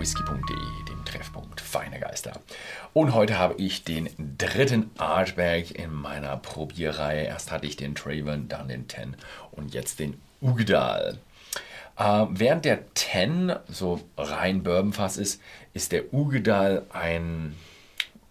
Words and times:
www.whisky.de, 0.00 0.84
dem 0.88 1.04
Treffpunkt 1.04 1.60
Feine 1.60 2.00
Geister. 2.00 2.40
Und 2.94 3.12
heute 3.12 3.38
habe 3.38 3.54
ich 3.58 3.84
den 3.84 4.08
dritten 4.38 4.90
Artback 4.96 5.78
in 5.78 5.92
meiner 5.92 6.38
Probierreihe. 6.38 7.24
Erst 7.24 7.52
hatte 7.52 7.66
ich 7.66 7.76
den 7.76 7.94
Traven, 7.94 8.48
dann 8.48 8.68
den 8.68 8.88
Ten 8.88 9.14
und 9.50 9.74
jetzt 9.74 9.98
den 9.98 10.18
Ugdal. 10.40 11.18
Äh, 11.98 12.26
während 12.30 12.64
der 12.64 12.92
Ten 12.94 13.54
so 13.68 14.00
rein 14.16 14.62
Bourbonfass 14.62 15.18
ist, 15.18 15.42
ist 15.74 15.92
der 15.92 16.14
Ugedal 16.14 16.86
ein 16.90 17.54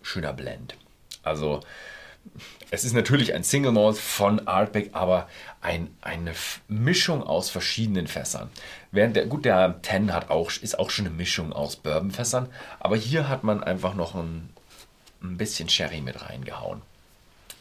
schöner 0.02 0.34
Blend. 0.34 0.76
Also 1.22 1.60
es 2.72 2.84
ist 2.84 2.94
natürlich 2.94 3.34
ein 3.34 3.44
Single 3.44 3.72
Malt 3.72 3.98
von 3.98 4.48
Artback, 4.48 4.92
aber 4.94 5.28
ein, 5.62 5.90
eine 6.02 6.34
Mischung 6.68 7.24
aus 7.24 7.50
verschiedenen 7.50 8.08
Fässern. 8.08 8.50
Während 8.92 9.16
der, 9.16 9.26
gut, 9.26 9.46
der 9.46 9.82
Ten 9.82 10.14
hat 10.14 10.30
auch, 10.30 10.52
ist 10.62 10.78
auch 10.78 10.90
schon 10.90 11.08
eine 11.08 11.16
Mischung 11.16 11.54
aus 11.54 11.76
Bourbonfässern, 11.78 12.48
aber 12.80 12.96
hier 12.96 13.28
hat 13.28 13.44
man 13.44 13.64
einfach 13.64 13.96
noch 13.96 14.16
ein, 14.16 14.50
ein 15.22 15.38
bisschen 15.38 15.70
Sherry 15.70 16.02
mit 16.02 16.22
reingehauen. 16.22 16.82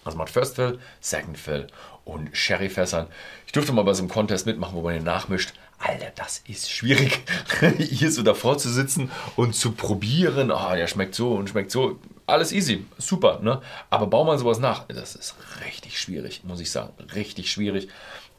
Also 0.05 0.17
man 0.17 0.27
hat 0.27 0.33
First 0.33 0.57
Fill, 0.57 0.79
Second 1.01 1.39
Fill 1.39 1.67
und 2.05 2.35
Sherryfässern. 2.37 3.09
Ich 3.47 3.53
durfte 3.53 3.73
mal 3.73 3.83
bei 3.83 3.93
so 3.95 4.03
einem 4.03 4.11
Contest 4.11 4.47
mitmachen, 4.47 4.75
wo 4.75 4.83
man 4.83 4.95
den 4.95 5.05
nachmischt. 5.05 5.53
Alter, 5.79 6.11
das 6.17 6.43
ist 6.49 6.71
schwierig, 6.71 7.21
hier 7.79 8.11
so 8.11 8.23
davor 8.23 8.59
zu 8.59 8.69
sitzen 8.69 9.11
und 9.37 9.55
zu 9.55 9.73
probieren. 9.73 10.51
Oh, 10.51 10.75
der 10.75 10.87
schmeckt 10.87 11.15
so 11.15 11.35
und 11.35 11.51
schmeckt 11.51 11.71
so. 11.71 11.99
Alles 12.29 12.53
easy, 12.53 12.85
super, 12.99 13.41
ne? 13.41 13.63
Aber 13.89 14.07
bau 14.07 14.23
mal 14.23 14.39
sowas 14.39 14.59
nach. 14.59 14.85
Das 14.89 15.15
ist 15.15 15.35
richtig 15.65 15.99
schwierig, 15.99 16.43
muss 16.45 16.61
ich 16.61 16.71
sagen. 16.71 16.93
Richtig 17.15 17.51
schwierig. 17.51 17.89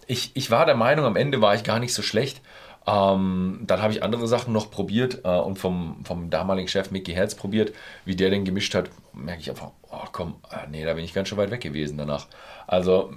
Ich, 0.06 0.30
ich 0.36 0.52
war 0.52 0.68
der 0.68 0.76
Meinung, 0.76 1.06
am 1.06 1.16
Ende 1.16 1.42
war 1.42 1.56
ich 1.56 1.64
gar 1.64 1.80
nicht 1.80 1.96
so 1.96 2.04
schlecht. 2.04 2.42
Ähm, 2.86 3.62
dann 3.64 3.82
habe 3.82 3.92
ich 3.92 4.04
andere 4.04 4.28
Sachen 4.28 4.54
noch 4.54 4.70
probiert 4.70 5.22
äh, 5.24 5.30
und 5.30 5.58
vom, 5.58 6.06
vom 6.06 6.30
damaligen 6.30 6.68
Chef 6.68 6.92
Mickey 6.92 7.14
Herz 7.14 7.34
probiert, 7.34 7.74
wie 8.06 8.16
der 8.16 8.30
den 8.30 8.46
gemischt 8.46 8.76
hat. 8.76 8.92
Merke 9.14 9.42
ich 9.42 9.50
einfach, 9.50 9.72
oh 9.90 10.06
komm, 10.12 10.36
äh, 10.52 10.68
nee, 10.70 10.86
da 10.86 10.94
bin 10.94 11.04
ich 11.04 11.16
ganz 11.16 11.28
schön 11.28 11.40
weit 11.40 11.50
weg 11.50 11.62
gewesen 11.62 11.98
danach. 11.98 12.28
Also 12.68 13.12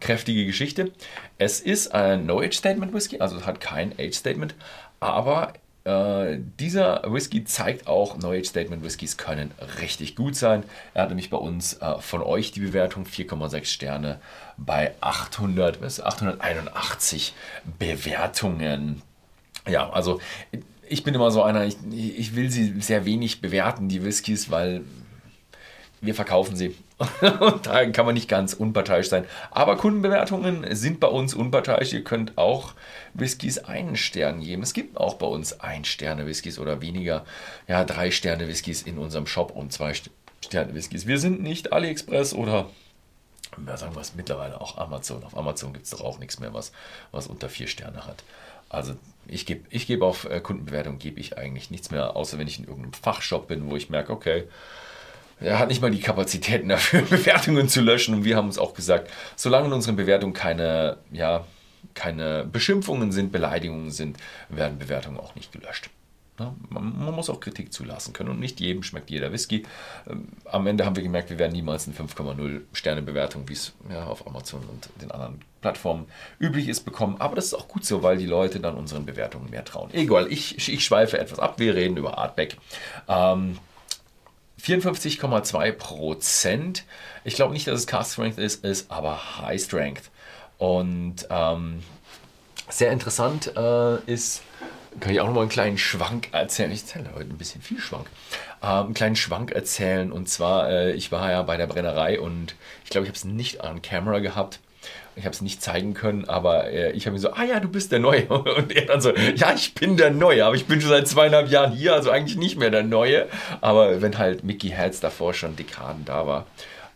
kräftige 0.00 0.46
Geschichte. 0.46 0.90
Es 1.36 1.60
ist 1.60 1.94
ein 1.94 2.24
No-Age-Statement 2.24 2.94
Whisky, 2.94 3.20
also 3.20 3.36
es 3.36 3.44
hat 3.44 3.60
kein 3.60 3.92
Age-Statement, 3.98 4.54
aber 5.00 5.52
äh, 5.88 6.38
dieser 6.60 7.02
Whisky 7.10 7.44
zeigt 7.44 7.86
auch, 7.86 8.18
No 8.18 8.32
Age 8.32 8.46
Statement 8.46 8.84
Whiskys 8.84 9.16
können 9.16 9.52
richtig 9.80 10.16
gut 10.16 10.36
sein. 10.36 10.62
Er 10.92 11.02
hat 11.02 11.08
nämlich 11.08 11.30
bei 11.30 11.38
uns 11.38 11.78
äh, 11.80 11.98
von 12.00 12.20
euch 12.22 12.52
die 12.52 12.60
Bewertung 12.60 13.04
4,6 13.04 13.64
Sterne 13.64 14.20
bei 14.58 14.92
800, 15.00 15.78
881 15.82 17.32
Bewertungen. 17.78 19.00
Ja, 19.66 19.88
also 19.88 20.20
ich 20.86 21.04
bin 21.04 21.14
immer 21.14 21.30
so 21.30 21.42
einer, 21.42 21.64
ich, 21.64 21.78
ich 21.90 22.36
will 22.36 22.50
sie 22.50 22.78
sehr 22.82 23.06
wenig 23.06 23.40
bewerten, 23.40 23.88
die 23.88 24.04
Whiskys, 24.04 24.50
weil 24.50 24.82
wir 26.02 26.14
verkaufen 26.14 26.54
sie. 26.54 26.76
Und 27.40 27.66
da 27.66 27.86
kann 27.90 28.06
man 28.06 28.14
nicht 28.14 28.28
ganz 28.28 28.54
unparteiisch 28.54 29.08
sein. 29.08 29.24
Aber 29.50 29.76
Kundenbewertungen 29.76 30.66
sind 30.74 30.98
bei 30.98 31.06
uns 31.06 31.32
unparteiisch. 31.32 31.92
Ihr 31.92 32.02
könnt 32.02 32.36
auch 32.36 32.74
Whiskys 33.14 33.58
einen 33.58 33.96
Stern 33.96 34.40
geben. 34.40 34.62
Es 34.62 34.74
gibt 34.74 34.96
auch 34.96 35.14
bei 35.14 35.26
uns 35.26 35.60
ein 35.60 35.84
Sterne 35.84 36.26
Whiskys 36.26 36.58
oder 36.58 36.80
weniger, 36.80 37.24
ja, 37.68 37.84
drei 37.84 38.10
Sterne 38.10 38.48
Whiskys 38.48 38.82
in 38.82 38.98
unserem 38.98 39.26
Shop 39.26 39.52
und 39.52 39.72
zwei 39.72 39.92
Sterne 40.44 40.74
Whiskys. 40.74 41.06
Wir 41.06 41.18
sind 41.18 41.40
nicht 41.40 41.72
AliExpress 41.72 42.34
oder 42.34 42.68
ja, 43.66 43.76
sagen 43.76 43.94
wir 43.94 44.00
es 44.00 44.14
mittlerweile 44.14 44.60
auch 44.60 44.76
Amazon. 44.78 45.22
Auf 45.24 45.36
Amazon 45.36 45.72
gibt 45.72 45.84
es 45.84 45.90
doch 45.90 46.00
auch 46.00 46.18
nichts 46.18 46.40
mehr, 46.40 46.52
was, 46.52 46.72
was 47.12 47.28
unter 47.28 47.48
vier 47.48 47.68
Sterne 47.68 48.06
hat. 48.06 48.24
Also 48.68 48.94
ich 49.26 49.46
gebe 49.46 49.64
ich 49.70 49.86
geb 49.86 50.02
auf 50.02 50.24
äh, 50.24 50.40
Kundenbewertung 50.40 50.98
gebe 50.98 51.20
ich 51.20 51.38
eigentlich 51.38 51.70
nichts 51.70 51.90
mehr, 51.90 52.16
außer 52.16 52.38
wenn 52.38 52.48
ich 52.48 52.58
in 52.58 52.66
irgendeinem 52.66 52.92
Fachshop 52.92 53.48
bin, 53.48 53.70
wo 53.70 53.76
ich 53.76 53.88
merke, 53.88 54.12
okay, 54.12 54.44
er 55.40 55.58
hat 55.58 55.68
nicht 55.68 55.80
mal 55.80 55.90
die 55.90 56.00
Kapazitäten 56.00 56.68
dafür, 56.68 57.02
Bewertungen 57.10 57.68
zu 57.68 57.80
löschen. 57.80 58.14
Und 58.14 58.24
wir 58.24 58.36
haben 58.36 58.46
uns 58.46 58.58
auch 58.58 58.74
gesagt, 58.74 59.10
solange 59.36 59.66
in 59.66 59.72
unseren 59.72 59.96
Bewertungen 59.96 60.32
keine, 60.32 60.98
ja, 61.12 61.44
keine 61.94 62.44
Beschimpfungen 62.50 63.12
sind, 63.12 63.32
Beleidigungen 63.32 63.90
sind, 63.90 64.16
werden 64.48 64.78
Bewertungen 64.78 65.18
auch 65.18 65.34
nicht 65.34 65.52
gelöscht. 65.52 65.90
Ja, 66.38 66.54
man, 66.68 67.14
muss 67.14 67.30
auch 67.30 67.40
Kritik 67.40 67.72
zulassen 67.72 68.12
können 68.12 68.30
und 68.30 68.38
nicht 68.38 68.60
jedem 68.60 68.84
schmeckt 68.84 69.10
jeder 69.10 69.32
Whisky. 69.32 69.64
Ähm, 70.08 70.28
am 70.44 70.68
Ende 70.68 70.86
haben 70.86 70.94
wir 70.94 71.02
gemerkt, 71.02 71.30
wir 71.30 71.38
werden 71.38 71.52
niemals 71.52 71.88
eine 71.88 71.96
5,0 71.96 72.60
Sterne 72.72 73.02
Bewertung, 73.02 73.48
wie 73.48 73.54
es 73.54 73.72
ja, 73.90 74.04
auf 74.04 74.24
Amazon 74.24 74.62
und 74.70 74.88
den 75.02 75.10
anderen 75.10 75.40
Plattformen 75.60 76.06
üblich 76.38 76.68
ist, 76.68 76.84
bekommen. 76.84 77.16
Aber 77.18 77.34
das 77.34 77.46
ist 77.46 77.54
auch 77.54 77.66
gut 77.66 77.84
so, 77.84 78.04
weil 78.04 78.18
die 78.18 78.26
Leute 78.26 78.60
dann 78.60 78.76
unseren 78.76 79.04
Bewertungen 79.04 79.50
mehr 79.50 79.64
trauen. 79.64 79.90
Egal, 79.92 80.30
ich, 80.30 80.68
ich 80.68 80.84
schweife 80.84 81.18
etwas 81.18 81.40
ab. 81.40 81.58
Wir 81.58 81.74
reden 81.74 81.96
über 81.96 82.18
Artback. 82.18 82.56
Ähm, 83.08 83.58
54,2 84.62 85.72
Prozent. 85.72 86.84
Ich 87.24 87.34
glaube 87.34 87.52
nicht, 87.52 87.66
dass 87.66 87.80
es 87.80 87.86
Cast 87.86 88.12
Strength 88.12 88.38
ist, 88.38 88.64
ist 88.64 88.90
aber 88.90 89.38
High 89.38 89.62
Strength. 89.62 90.10
Und 90.58 91.26
ähm, 91.30 91.82
sehr 92.68 92.90
interessant 92.90 93.52
äh, 93.56 94.00
ist, 94.06 94.42
kann 95.00 95.12
ich 95.12 95.20
auch 95.20 95.26
noch 95.26 95.34
mal 95.34 95.40
einen 95.42 95.50
kleinen 95.50 95.78
Schwank 95.78 96.28
erzählen. 96.32 96.72
Ich 96.72 96.82
erzähle 96.82 97.10
heute 97.14 97.30
ein 97.30 97.38
bisschen 97.38 97.62
viel 97.62 97.78
Schwank. 97.78 98.06
Äh, 98.62 98.66
einen 98.66 98.94
kleinen 98.94 99.16
Schwank 99.16 99.52
erzählen. 99.52 100.12
Und 100.12 100.28
zwar, 100.28 100.70
äh, 100.70 100.92
ich 100.92 101.12
war 101.12 101.30
ja 101.30 101.42
bei 101.42 101.56
der 101.56 101.66
Brennerei 101.66 102.20
und 102.20 102.54
ich 102.84 102.90
glaube, 102.90 103.04
ich 103.04 103.10
habe 103.10 103.16
es 103.16 103.24
nicht 103.24 103.60
an 103.60 103.82
Camera 103.82 104.18
gehabt. 104.18 104.60
Ich 105.16 105.24
habe 105.24 105.34
es 105.34 105.40
nicht 105.40 105.60
zeigen 105.60 105.94
können, 105.94 106.28
aber 106.28 106.70
äh, 106.70 106.92
ich 106.92 107.06
habe 107.06 107.14
mir 107.14 107.20
so, 107.20 107.32
ah 107.32 107.42
ja, 107.42 107.58
du 107.58 107.68
bist 107.68 107.90
der 107.90 107.98
Neue. 107.98 108.28
Und 108.28 108.70
er 108.70 108.86
dann 108.86 109.00
so, 109.00 109.12
ja, 109.12 109.52
ich 109.52 109.74
bin 109.74 109.96
der 109.96 110.12
Neue, 110.12 110.44
aber 110.44 110.54
ich 110.54 110.66
bin 110.66 110.80
schon 110.80 110.90
seit 110.90 111.08
zweieinhalb 111.08 111.50
Jahren 111.50 111.72
hier, 111.72 111.94
also 111.94 112.12
eigentlich 112.12 112.36
nicht 112.36 112.56
mehr 112.56 112.70
der 112.70 112.84
Neue. 112.84 113.26
Aber 113.60 114.00
wenn 114.00 114.16
halt 114.16 114.44
Mickey 114.44 114.68
Herz 114.68 115.00
davor 115.00 115.34
schon 115.34 115.56
Dekaden 115.56 116.04
da 116.04 116.24
war, 116.28 116.46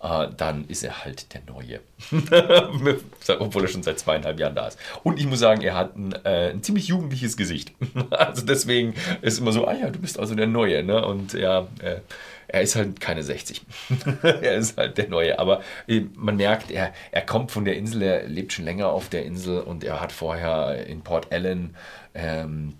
äh, 0.02 0.28
dann 0.36 0.64
ist 0.66 0.82
er 0.82 1.04
halt 1.04 1.32
der 1.32 1.42
Neue. 1.46 1.80
Obwohl 3.38 3.62
er 3.62 3.68
schon 3.68 3.82
seit 3.82 3.98
zweieinhalb 3.98 4.38
Jahren 4.38 4.54
da 4.54 4.68
ist. 4.68 4.78
Und 5.02 5.18
ich 5.18 5.26
muss 5.26 5.38
sagen, 5.38 5.62
er 5.62 5.74
hat 5.74 5.96
ein, 5.96 6.12
äh, 6.24 6.50
ein 6.50 6.62
ziemlich 6.62 6.88
jugendliches 6.88 7.36
Gesicht. 7.36 7.72
also 8.10 8.44
deswegen 8.44 8.94
ist 9.22 9.38
immer 9.38 9.52
so, 9.52 9.66
ah 9.66 9.74
ja, 9.74 9.90
du 9.90 10.00
bist 10.00 10.18
also 10.18 10.34
der 10.34 10.48
Neue. 10.48 10.82
Ne? 10.82 11.04
Und 11.04 11.34
ja, 11.34 11.68
äh, 11.80 12.00
er 12.48 12.62
ist 12.62 12.74
halt 12.74 13.00
keine 13.00 13.22
60. 13.22 13.62
er 14.22 14.54
ist 14.54 14.76
halt 14.76 14.98
der 14.98 15.08
Neue. 15.08 15.38
Aber 15.38 15.62
äh, 15.86 16.02
man 16.14 16.36
merkt, 16.36 16.70
er, 16.70 16.92
er 17.12 17.22
kommt 17.22 17.52
von 17.52 17.64
der 17.64 17.76
Insel, 17.76 18.02
er 18.02 18.26
lebt 18.26 18.52
schon 18.52 18.64
länger 18.64 18.88
auf 18.88 19.08
der 19.08 19.24
Insel 19.24 19.60
und 19.60 19.84
er 19.84 20.00
hat 20.00 20.12
vorher 20.12 20.84
in 20.86 21.02
Port 21.02 21.28
Ellen 21.30 21.76
ähm, 22.14 22.74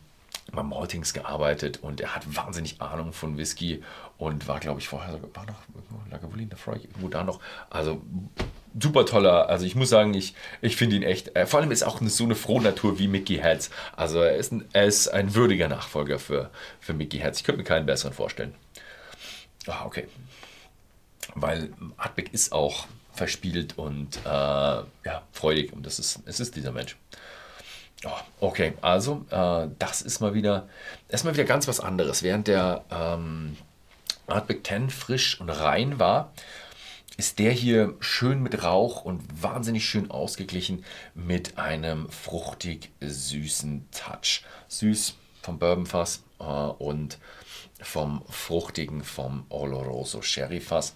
beim 0.53 0.69
Maltings 0.69 1.13
gearbeitet 1.13 1.81
und 1.83 2.01
er 2.01 2.15
hat 2.15 2.37
wahnsinnig 2.37 2.81
Ahnung 2.81 3.13
von 3.13 3.37
Whisky 3.37 3.83
und 4.19 4.47
war, 4.49 4.61
glaube 4.61 4.81
ich, 4.81 4.89
vorher 4.89 5.19
war 5.35 5.47
noch 5.47 5.63
Lagavulin, 6.11 6.49
da 6.49 6.57
freue 6.57 6.77
ich 6.77 6.85
irgendwo 6.85 7.09
da 7.09 7.25
noch. 7.25 7.41
Also 7.71 8.03
super 8.79 9.07
toller. 9.07 9.49
Also 9.49 9.67
ich 9.67 9.75
muss 9.75 9.89
sagen, 9.89 10.15
ich, 10.15 10.35
ich 10.61 10.77
finde 10.77 10.97
ihn 10.97 11.03
echt. 11.03 11.35
Äh, 11.35 11.47
vor 11.47 11.61
allem 11.61 11.71
ist 11.71 11.83
auch 11.83 12.01
eine, 12.01 12.11
so 12.11 12.25
eine 12.25 12.35
frohe 12.35 12.63
Natur 12.63 12.99
wie 12.99 13.09
Mickey 13.09 13.37
Herz. 13.37 13.71
Also 13.97 14.21
er 14.21 14.37
ist 14.37 14.53
ein, 14.53 14.65
er 14.73 14.85
ist 14.85 15.09
ein 15.09 15.35
würdiger 15.35 15.69
Nachfolger 15.69 16.19
für, 16.19 16.51
für 16.81 16.95
Mickey 16.95 17.19
Herz. 17.19 17.39
Ich 17.39 17.45
könnte 17.45 17.59
mir 17.59 17.65
keinen 17.65 17.87
besseren 17.87 18.13
vorstellen. 18.13 18.55
Ah, 19.67 19.85
okay. 19.87 20.07
Weil 21.35 21.73
Hartbeck 21.99 22.33
ist 22.33 22.53
auch 22.53 22.87
verspielt 23.13 23.79
und 23.79 24.17
äh, 24.25 24.29
ja, 24.29 25.23
freudig 25.33 25.73
und 25.73 25.85
das 25.85 25.99
ist, 25.99 26.21
es 26.27 26.41
ist 26.41 26.57
dieser 26.57 26.73
Mensch. 26.73 26.97
Oh, 28.05 28.11
okay, 28.41 28.75
also 28.81 29.25
äh, 29.31 29.69
das 29.79 30.03
ist 30.03 30.21
mal 30.21 30.35
wieder, 30.35 30.69
erstmal 31.09 31.35
wieder 31.35 31.45
ganz 31.45 31.69
was 31.69 31.79
anderes. 31.79 32.23
Während 32.23 32.49
der 32.49 32.85
ähm, 32.91 33.57
Artback 34.27 34.67
10 34.67 34.91
frisch 34.91 35.41
und 35.41 35.51
rein 35.51 36.01
war, 36.01 36.33
ist 37.17 37.39
der 37.39 37.53
hier 37.53 37.95
schön 38.01 38.43
mit 38.43 38.65
Rauch 38.65 39.05
und 39.05 39.23
wahnsinnig 39.43 39.87
schön 39.87 40.11
ausgeglichen 40.11 40.85
mit 41.15 41.59
einem 41.59 42.09
fruchtig 42.09 42.91
süßen 43.01 43.87
Touch. 43.93 44.43
Süß 44.69 45.15
vom 45.43 45.59
Bourbonfass 45.59 46.25
äh, 46.41 46.45
und 46.45 47.19
vom 47.81 48.23
fruchtigen, 48.29 49.05
vom 49.05 49.45
Oloroso 49.49 50.23
Sherry 50.23 50.61
Fass. 50.61 50.95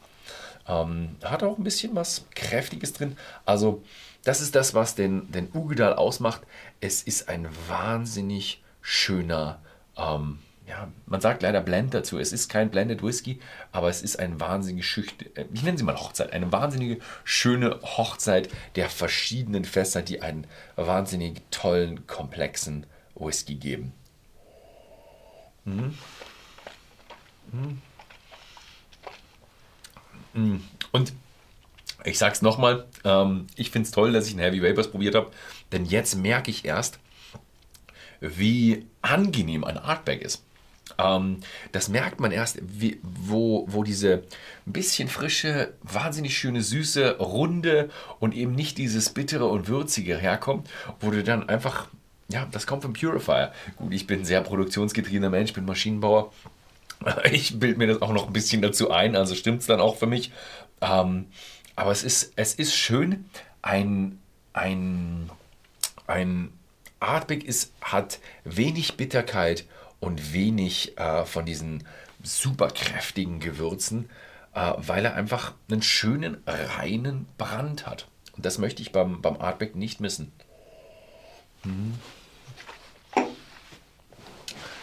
Ähm, 0.69 1.17
hat 1.23 1.43
auch 1.43 1.59
ein 1.59 1.65
bisschen 1.65 1.95
was 1.95 2.25
Kräftiges 2.35 2.93
drin. 2.93 3.17
Also, 3.45 3.83
das 4.27 4.41
ist 4.41 4.57
das, 4.57 4.75
was 4.75 4.97
den, 4.97 5.31
den 5.31 5.49
Ugedal 5.55 5.95
ausmacht. 5.95 6.43
Es 6.81 7.01
ist 7.01 7.29
ein 7.29 7.49
wahnsinnig 7.69 8.61
schöner, 8.83 9.61
ähm, 9.97 10.41
ja, 10.67 10.89
man 11.07 11.21
sagt 11.21 11.43
leider 11.43 11.61
Blend 11.61 11.95
dazu. 11.95 12.19
Es 12.19 12.33
ist 12.33 12.49
kein 12.49 12.71
Blended 12.71 13.05
Whisky, 13.05 13.39
aber 13.71 13.89
es 13.89 14.03
ist 14.03 14.19
ein 14.19 14.41
wahnsinnig 14.41 14.85
schüchtern, 14.85 15.29
äh, 15.37 15.45
ich 15.55 15.63
nenne 15.63 15.79
sie 15.79 15.85
mal 15.85 15.97
Hochzeit, 15.97 16.33
eine 16.33 16.51
wahnsinnige 16.51 16.99
schöne 17.23 17.79
Hochzeit 17.83 18.49
der 18.75 18.91
verschiedenen 18.91 19.65
Fässer, 19.65 20.03
die 20.03 20.23
einen 20.23 20.49
wahnsinnig 20.75 21.43
tollen, 21.53 22.09
komplexen 22.09 22.85
Whisky 23.15 23.55
geben. 23.55 23.93
Mhm. 25.65 25.97
Mhm. 30.35 30.65
Und 30.91 31.13
ich 32.07 32.19
sag's 32.19 32.41
nochmal, 32.43 32.87
ähm, 33.05 33.47
ich 33.57 33.71
finde 33.71 33.87
es 33.87 33.93
toll, 33.93 34.13
dass 34.13 34.27
ich 34.27 34.33
einen 34.33 34.43
Heavy 34.43 34.63
Vapors 34.63 34.91
probiert 34.91 35.15
habe, 35.15 35.31
denn 35.73 35.85
jetzt 35.85 36.15
merke 36.17 36.51
ich 36.51 36.65
erst, 36.65 36.99
wie 38.21 38.87
angenehm 39.03 39.65
ein 39.65 39.77
Artback 39.77 40.23
ist. 40.23 40.43
Ähm, 40.99 41.39
das 41.73 41.89
merkt 41.89 42.21
man 42.21 42.31
erst, 42.31 42.59
wie, 42.63 43.01
wo, 43.03 43.67
wo 43.69 43.83
diese 43.83 44.23
ein 44.67 44.73
bisschen 44.73 45.09
frische, 45.09 45.75
wahnsinnig 45.83 46.39
schöne, 46.39 46.63
süße, 46.63 47.19
runde 47.19 47.91
und 48.21 48.35
eben 48.35 48.55
nicht 48.55 48.79
dieses 48.79 49.11
bittere 49.11 49.47
und 49.47 49.69
würzige 49.69 50.17
herkommt, 50.17 50.69
wo 51.01 51.11
du 51.11 51.23
dann 51.23 51.49
einfach, 51.49 51.89
ja, 52.29 52.47
das 52.51 52.67
kommt 52.67 52.83
vom 52.83 52.93
Purifier. 52.93 53.53
Gut, 53.77 53.93
ich 53.93 54.07
bin 54.07 54.21
ein 54.21 54.25
sehr 54.25 54.41
produktionsgetriebener 54.41 55.31
Mensch, 55.31 55.53
bin 55.53 55.65
Maschinenbauer. 55.65 56.33
Ich 57.31 57.59
bilde 57.59 57.77
mir 57.77 57.89
das 57.89 58.01
auch 58.01 58.15
noch 58.15 58.27
ein 58.27 58.33
bisschen 58.33 58.63
dazu 58.63 58.91
ein, 58.91 59.17
also 59.17 59.35
stimmt 59.35 59.61
es 59.61 59.67
dann 59.67 59.81
auch 59.81 59.97
für 59.99 60.07
mich. 60.07 60.33
Ähm, 60.81 61.27
aber 61.77 61.91
es 61.91 62.03
ist, 62.03 62.33
es 62.37 62.55
ist 62.55 62.75
schön, 62.75 63.27
ein, 63.63 64.19
ein, 64.55 65.31
ein 66.07 66.53
Artback 66.99 67.45
ist, 67.45 67.73
hat 67.83 68.19
wenig 68.45 68.97
Bitterkeit 68.97 69.67
und 70.01 70.33
wenig 70.33 70.99
äh, 70.99 71.25
von 71.25 71.45
diesen 71.45 71.87
super 72.23 72.69
kräftigen 72.69 73.41
Gewürzen, 73.41 74.09
äh, 74.55 74.73
weil 74.79 75.05
er 75.05 75.15
einfach 75.15 75.55
einen 75.71 75.83
schönen, 75.83 76.39
reinen 76.47 77.27
Brand 77.37 77.87
hat. 77.87 78.09
Und 78.37 78.45
das 78.47 78.59
möchte 78.59 78.83
ich 78.83 78.93
beim, 78.93 79.21
beim 79.21 79.37
Artback 79.37 79.77
nicht 79.77 80.01
missen. 80.01 80.33
Hm. 81.63 81.95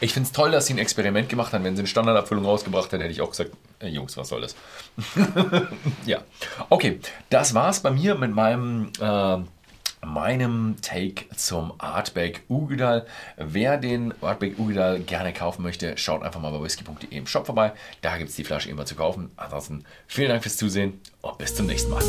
Ich 0.03 0.11
finde 0.11 0.27
es 0.27 0.33
toll, 0.33 0.51
dass 0.51 0.65
sie 0.65 0.73
ein 0.73 0.79
Experiment 0.79 1.29
gemacht 1.29 1.53
haben. 1.53 1.63
Wenn 1.63 1.77
sie 1.77 1.81
eine 1.81 1.87
Standardabfüllung 1.87 2.43
rausgebracht 2.43 2.91
hätten, 2.91 3.03
hätte 3.03 3.13
ich 3.13 3.21
auch 3.21 3.29
gesagt, 3.29 3.51
Jungs, 3.81 4.17
was 4.17 4.27
soll 4.27 4.41
das? 4.41 4.53
ja, 6.05 6.23
okay, 6.69 6.99
das 7.29 7.53
war's 7.53 7.79
bei 7.79 7.89
mir 7.89 8.15
mit 8.15 8.35
meinem 8.35 8.91
äh, 8.99 9.37
meinem 10.05 10.75
Take 10.81 11.33
zum 11.37 11.71
Artback 11.77 12.41
Ugedal. 12.49 13.05
Wer 13.37 13.77
den 13.77 14.13
Artback 14.21 14.59
Ugedal 14.59 14.99
gerne 14.99 15.31
kaufen 15.31 15.63
möchte, 15.63 15.97
schaut 15.97 16.21
einfach 16.21 16.41
mal 16.41 16.51
bei 16.51 16.61
whisky.de 16.61 17.07
im 17.17 17.25
Shop 17.25 17.45
vorbei. 17.45 17.71
Da 18.01 18.17
gibt 18.17 18.29
es 18.29 18.35
die 18.35 18.43
Flasche 18.43 18.69
immer 18.69 18.85
zu 18.85 18.95
kaufen. 18.95 19.31
Ansonsten 19.37 19.85
vielen 20.07 20.27
Dank 20.27 20.43
fürs 20.43 20.57
Zusehen 20.57 20.99
und 21.21 21.37
bis 21.37 21.55
zum 21.55 21.67
nächsten 21.67 21.91
Mal. 21.91 22.03